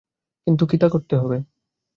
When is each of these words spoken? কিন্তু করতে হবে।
কিন্তু 0.47 0.63
করতে 0.89 1.15
হবে। 1.17 1.37